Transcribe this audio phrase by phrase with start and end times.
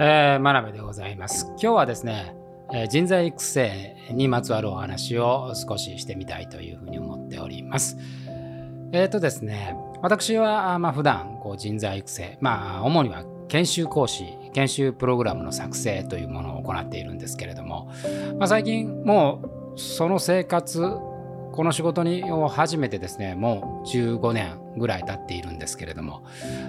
[0.00, 1.46] えー、真鍋でございます。
[1.50, 2.34] 今日はですね、
[2.72, 7.98] えー、人材育成にまつわるお話を少ししてみたいというふうに思っております。
[8.92, 14.24] えっ、ー、とですね、私は、まあ、普段こう人材育成、まあ、主には研修講師、
[14.54, 17.90] 研修プログラムの作成というものを行っているんですけれども、
[18.38, 19.42] まあ、最近も
[19.74, 20.80] うその生活
[21.52, 26.24] この仕事にを始めてですねもう15年ぐらい経っているんですけれども、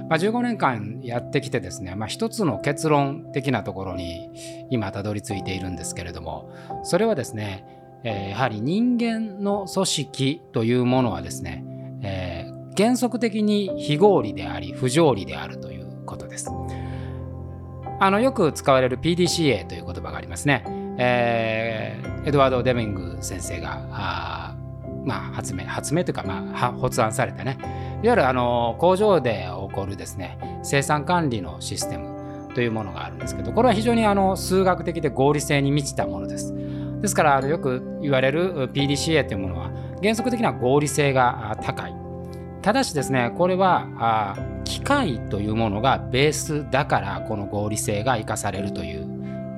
[0.10, 7.66] まあ、15年間やってきてですね、まあ、一つの結論的なところに今たどり着いているんですけれどもそれはですね、
[8.04, 11.63] えー、やはり人間の組織というものはですね、
[12.04, 16.50] えー、原則的に非合理であり不条理であるということです。
[18.00, 20.66] あのよく使われる PDCA という言葉がありますね。
[20.98, 24.43] えー、エドワード・デミング先生が
[25.05, 27.57] まあ、発明発明というか、まあ、発案されてね。
[28.03, 36.54] いわゆるあの工場で起こるですね生産管理のシステムというものがあるんですけどこれは非常にあの数学的で合理性に満ちたものです。
[37.01, 41.95] ですからあのよく言われる PDCA というものは原則的な合理性が高い。
[42.62, 49.13] ただしですねこれは機械というものがベースだからこの合理性が生かされるという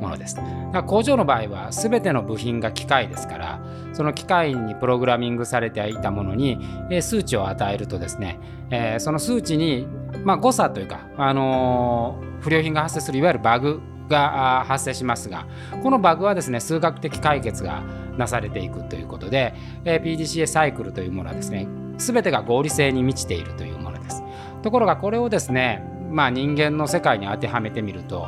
[0.06, 0.36] ものです。
[0.36, 3.62] だから工場の場合は全ての部品が機械ですから
[3.94, 6.60] その機械にプログラミングされていたものに
[7.02, 8.40] 数値を与えるとですね、
[8.70, 9.88] え、その数値に、
[10.24, 15.48] ま、誤差というか、あの、不良品が発生するいわゆるバグが発生しますが
[15.82, 17.82] このバグはですね数学的解決が
[18.18, 21.68] なされていくということで、え、PDCA サイクルというものはですね
[21.98, 24.22] 全てが合理性に満ちているというものです。
[24.62, 28.28] ところがこれをですねまあ人間の世界に当てはめてみると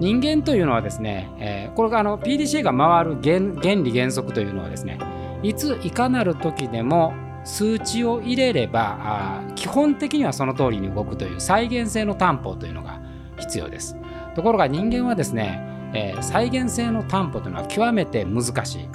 [0.00, 3.18] 人間というのはですね、えー、これがあの PDCA が回る
[3.62, 4.98] 原理原則というのはですね
[5.42, 13.00] いついかなる時でも数値を入れればあ基本的にはその通りに動くという再現性の担保というのが
[13.38, 13.96] 必要です。
[14.34, 15.60] ところが人間はですね、
[15.94, 18.88] えー、再現性の担保というのは極めて難しい。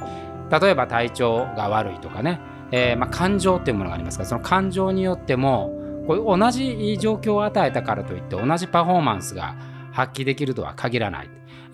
[0.50, 2.40] 例えば体調が悪いとかね、
[2.72, 5.74] えー、まあ、感情っていうものがありますからその感情によっても
[6.08, 9.56] これ同じ状況を与えたからといって同じパフォーマンスが
[9.95, 11.29] 発揮できるとは限らない。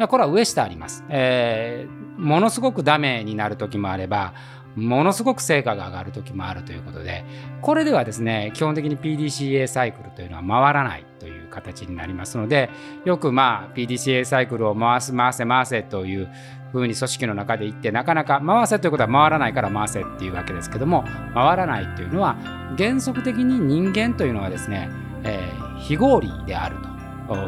[0.07, 1.03] これは上下あります。
[1.09, 4.33] えー、ものすごくダメになる時もあれば、
[4.75, 7.25] ものすごく成果が上がる時もあるということで、
[7.61, 12.69] これではですね、基本的に PDCA サイクルというのは回らないという形になりますので、
[13.05, 16.29] よくまあ PDCA サイクルを回す、回せ、回せという
[16.71, 22.37] ふうに組織の中で言って、なかなか回せということは回らないから回せっていうわけですけども、回らないというのは、
[22.77, 24.89] 原則的に人間というのはですね、
[25.23, 26.90] えー、非合理であると。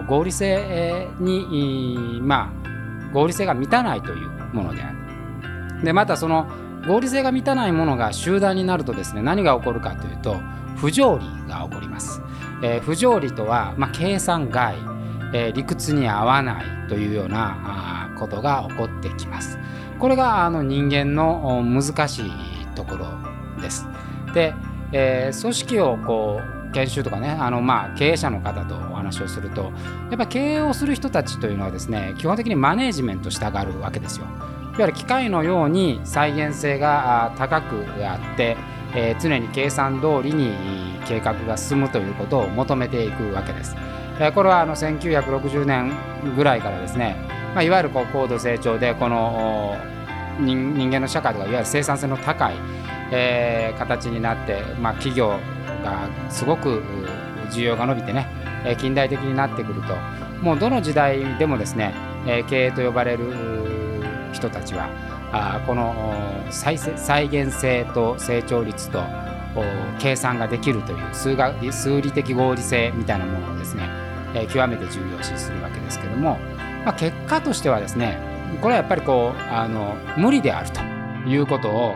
[0.08, 5.84] 合理性に、まあ、合理性が満たないというものである。
[5.84, 6.48] でまたその
[6.88, 10.38] 合理性が満たないものが集団になるとですね何が起こるかというと
[10.76, 12.22] 不条理が起こります。
[12.62, 14.76] えー、不条理とは、まあ、計算外、
[15.34, 19.60] えー、理屈に合わないというようなあことが起こってきます。
[20.00, 22.32] これがあの人間の難しい
[22.76, 23.08] ところ
[23.62, 23.88] です。
[24.34, 24.54] で、
[24.92, 29.72] えー、組織をこう研修とかねあのまあ経営者の方とお話をすると
[30.10, 34.26] やっぱ経営をする人たちというのはですね基本的にマネージメントしたがるわけですよ。
[34.26, 38.58] いわゆる機械のように再現性が高くあって、
[38.96, 40.52] えー、常に計算通りに
[41.06, 43.76] 計画が進むということを求めていくわけです。
[44.20, 45.94] えー、これはあの1960年
[46.36, 47.16] ぐらいからですね、
[47.54, 49.78] まあ、いわゆるこう高度成長でこの
[50.40, 52.56] 人間の社会とかいわゆる生産性の高い、
[53.12, 55.38] えー、形になって、まあ、企業
[55.84, 56.82] がすごく
[57.52, 58.28] 需要が伸びてね
[58.80, 60.24] 近代的になってくると。
[60.44, 61.94] もうどの時代でもですね
[62.50, 63.34] 経営と呼ばれる
[64.34, 64.90] 人たちは
[65.66, 65.96] この
[66.52, 69.02] 再現性と成長率と
[70.00, 73.88] 計算ができるという数学数理的合理性みたいなものをですね
[74.52, 76.38] 極めて重要視するわけですけども、
[76.84, 78.20] まあ、結果としてはですね
[78.62, 80.82] これはやっぱりこうあの無理であると
[81.30, 81.96] いうことを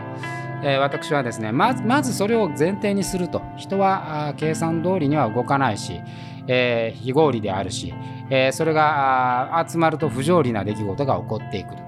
[0.62, 3.42] えー、私はですねまずそれを前提にすると。
[3.56, 6.00] 人は計算通りには動かないし、
[6.46, 7.94] えー、非合理であるし、
[8.30, 11.82] えー、それが集まると不条理な出来事が起こってくる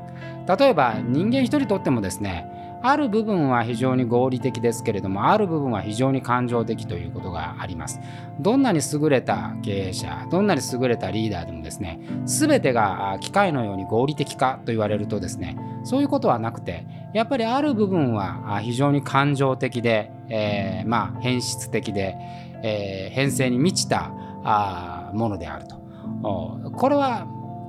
[0.59, 8.01] 例えば人間一人とってもですねある部分は非常に合理的ですけれどもある部分は非常に感情的ということがあります。
[8.41, 22.17] どんなに優れた経営者どんなに優れたリーダーでもですね全てが機械のように合理的かと言われるとですねそういうことはなくてやっぱりある部分は非常に感情的で、えー、まあ変質的で、
[22.63, 24.13] えー、変性に満ちた
[24.43, 25.81] あものであると。
[26.23, 27.27] これは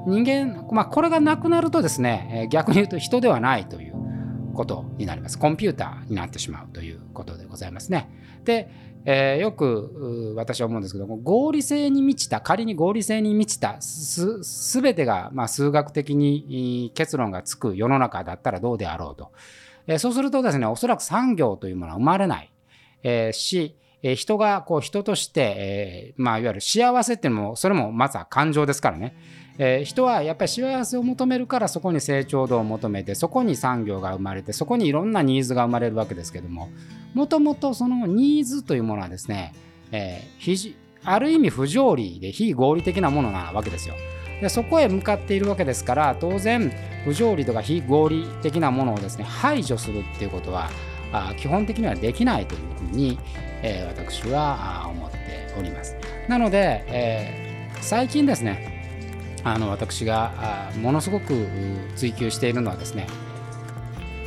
[0.08, 3.91] 人間、まあ、これがなくなるとですね逆に言うと人ではないという
[4.54, 5.38] ことになります。
[5.40, 8.10] コンピューターになってしまうということでございますね。
[8.44, 8.70] で、
[9.06, 19.32] えー、よく私は思うんですけども合理性に満ちた仮に合理性に満ちたすべてが、まあ、数学的に結論がつく世の中だったらどうであろうと、
[19.88, 22.52] えー、そうするとですねおそらく産業というものは生まれない、
[23.04, 29.16] えー、しえ人がこう人として、えまあ、いわゆる幸せっていうのもそれもまずは感情ですからね、
[29.58, 36.70] え人はやっぱり幸せを求めるからそこに成長度を求めてそこに産業が生まれてそこにいろんなニーズが生まれるわけですけども
[37.14, 39.54] もともとそのニーズというものはですね、
[39.92, 43.96] えー、ある意味不条理で非合理的なものなわけですよ。
[44.42, 46.74] でそこへ向かっているわけですから当然
[47.06, 50.72] 不条理とか非合理的なものをですね排除するっていうことは
[51.12, 53.20] あ基本的にはできないというふうに、
[53.62, 55.18] え、私は思って
[55.58, 55.96] おります。
[56.28, 58.72] なので、え、最近ですね
[59.44, 61.48] あの私がものすごく
[61.96, 63.08] 追求しているのはですね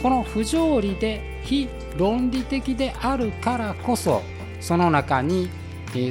[0.02, 4.22] この不条理で非論理的であるからこそ
[4.60, 5.48] その中に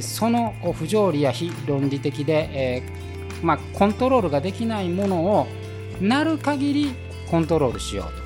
[0.00, 2.82] その不条理や非論理的で、え、
[3.42, 5.46] まあ、コントロールができないものを
[6.00, 6.94] なる限り
[7.30, 8.23] コントロールしようと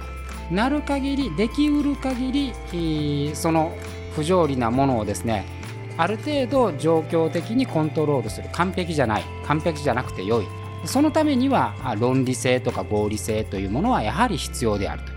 [0.50, 3.76] なる限りできうる限りその
[4.14, 5.44] 不条理なものをですね
[5.98, 8.48] ある程度状況的にコントロールする。
[8.52, 9.24] 完璧じゃない。
[9.44, 10.46] 完璧じゃなくて良い。
[10.84, 15.12] そのためには論理性とか合理性というものはやはり必要であると。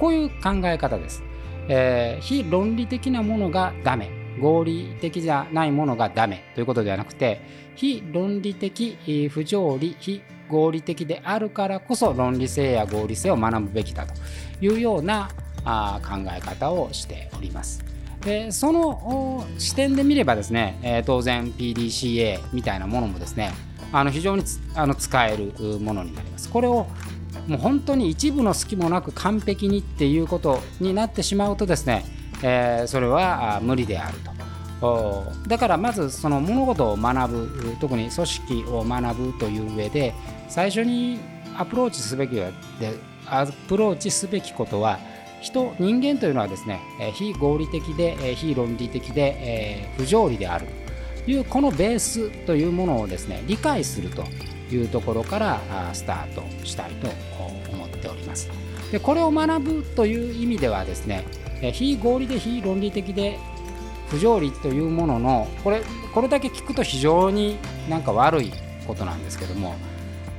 [0.00, 1.22] こういう考え方です、
[1.68, 4.10] えー、非論理的なものがダメ。
[4.40, 7.40] 合理的じゃないものがダメということではなくて
[7.76, 14.14] 非論理的不条理非合理的であるからこそ論理性や合理性を学ぶべきだと
[14.60, 15.30] いうような
[15.64, 17.84] あ考え方をしております。
[18.20, 23.52] でその視点で見ればですね、えー、当然 PDCA みたいなものもですね
[23.92, 24.44] あの非常に
[24.74, 26.50] あの使えるものになります。
[26.50, 26.86] これを
[27.46, 32.04] もう本当に一部の隙もなく完璧にっていうことになってしまうとですね、
[32.42, 34.33] えー、それは無理であると。
[35.46, 40.14] だからまずその物事を学ぶ特に組織を学ぶという上で
[40.48, 41.18] 最初に
[41.56, 42.52] アプローチすべきで
[43.26, 44.98] アプローチすべきことは
[45.40, 46.80] 人人間というのはですね
[47.14, 50.66] 非合理的で非論理的で不条理である
[51.24, 54.24] というこのベースというものをですね理解すると
[54.70, 55.60] いうところから
[55.92, 57.08] スタートしたいと
[57.72, 58.50] 思っております。
[58.90, 61.24] でこれを学ぶという意味ではですね
[61.72, 63.38] 非合理で非論理的で
[64.08, 67.58] 不条理というもののこれこれだけ聞くと非常に
[67.88, 68.52] なんか悪い
[68.86, 69.74] ことなんですけども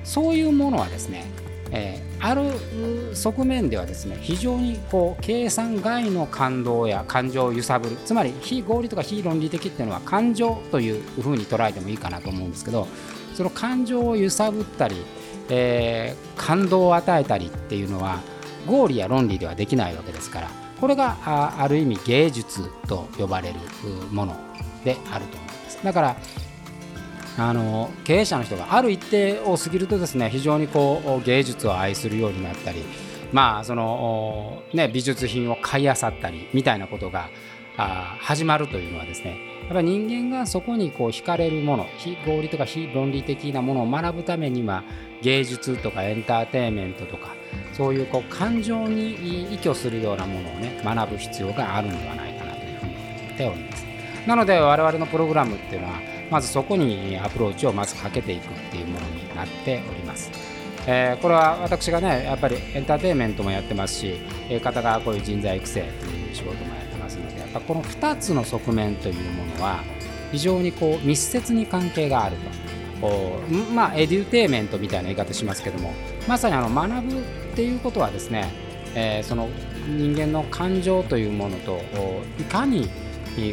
[0.03, 1.25] そういうものはですね
[1.71, 12.87] えー、ある側面ではですね非常にこう計算外の感動や感情を揺さぶるつまり非合理とか非論理的っていうのは感情というふうに捉えてもいいかなと思うんですけど
[13.33, 14.95] その感情を揺さぶったり、
[15.49, 18.21] えー、感動を与えたりっていうのは
[18.65, 23.59] 合理や論理ではできないわけですからこれがあある意味芸術と呼ばれる
[24.11, 24.35] もの
[24.83, 25.83] であると思います。
[25.83, 26.15] だから
[27.37, 32.83] あの経営者の人がある一定を過ぎるとですね非常にこう芸術を愛するようになったり
[33.33, 37.29] まあそのね美術品を買い漁ったりみたいなことが
[37.77, 44.83] あ始まるというのはですねやっぱり人間がそこにこう惹かれるもの非合理とか非論理的なものを学ぶためには
[45.21, 47.35] 芸術とかエンターテインメントとか
[47.73, 53.85] そういうこう感情に依拠するようなものをね学ぶ必要があるんではないかなというふうに思っております。
[54.27, 55.99] なので我々のプログラムっていうのは
[56.31, 60.31] まずそこにアプローチをまずかけていくっていうものになっております。
[60.87, 64.17] えー、これは私がねやっぱりエンターテインメントもやってますし、
[64.49, 69.83] えー、片側こういう人材育成という仕事もやってますのでやっぱこの2つの側面というものは
[70.31, 72.74] 非常にこう密接に関係があると。
[73.01, 75.93] こうまあエデューテイメントみたいな言い方しますけども
[76.27, 77.23] まさにあの学ぶっ
[77.55, 78.51] ていうことはですね、
[78.95, 79.49] えー、その
[79.87, 81.79] 人間の感情というものと
[82.39, 82.89] いかに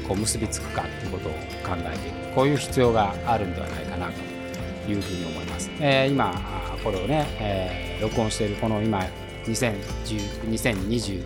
[0.06, 5.70] こう結びつくかということを考えていくこういう必要があるんではないかなというふうに思います。
[5.80, 6.40] えー、今
[6.82, 9.06] これをね、えー、録音しているこの今
[9.46, 11.22] 2021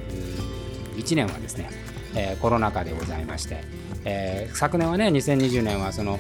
[1.15, 1.71] 年はですね、
[2.15, 3.63] えー、コロナ禍でございまして、
[4.05, 6.19] えー、昨年はね2020年はその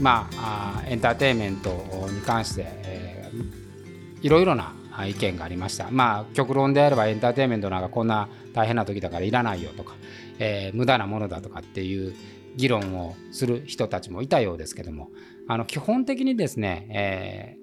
[0.00, 1.70] まあエンターテインメント
[2.10, 4.74] に関して、えー、いろいろな
[5.06, 5.90] 意見がありました。
[5.90, 9.94] まあ極論であればエンターテインメントなんかこんな大変な時だからいらないよとか、
[10.38, 12.14] えー、無駄なものだとかっていう
[12.56, 15.10] 議論をする人たちもいたようですけども
[15.46, 17.58] あの基本的にですね、え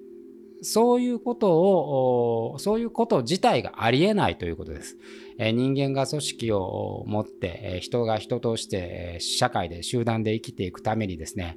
[0.62, 4.96] ー、そういうことをそういうこと自体がありえないということです。
[5.38, 11.56] 人間が組織を持って、人が人として、社会で集団で生きていくためにですね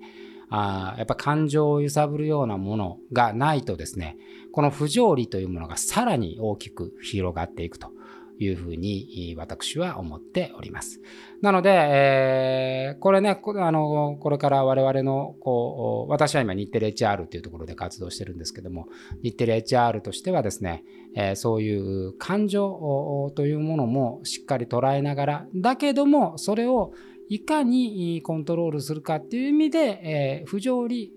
[0.49, 4.17] あやっぱ感情を揺さぶるようなものがないとですね
[4.51, 7.91] この不条理というものがさらに大きく広がっていくと
[8.39, 11.01] いうふうに私は思っております。
[11.41, 18.87] なので、えー、これね、あのこれから我々のこう、私は今日テレ HR というところで活動してるんですけども、
[19.23, 20.83] 日テレ HR としてはですね、
[21.15, 26.93] えー、そういう感情というものもしっかり捉えながら、だけどもそれを
[27.29, 31.11] いかにコントロールするかっていう意味で、えー、不条理、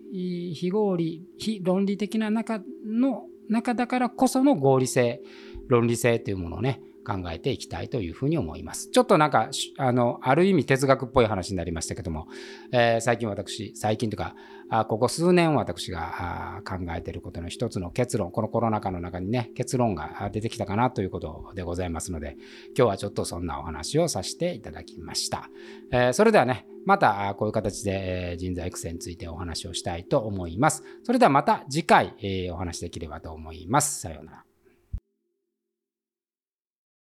[0.55, 5.21] 非合理、非論理的な中の中だからこその合理性、
[5.69, 8.91] 論理性というものをね、考えていきたいというふうに思います。
[8.91, 12.27] ちょっとなんか、あの、ある意味哲学っぽい話になりましたけども、
[12.73, 14.35] えー、最近私、最近というか、
[14.73, 22.37] あここ数年私が考えていることの一つの結論、このコロナ禍の中にね、結論が出てきたかなということでございますので、
[22.77, 25.51] 今日はちょっとそんなお話をさせていただきました。
[25.91, 30.85] えー、それではね、またこういう形で人材育成についてお話をしたいと思います。
[31.03, 32.15] それではまた次回
[32.53, 34.01] お話できればと思います。
[34.01, 34.50] さようなら。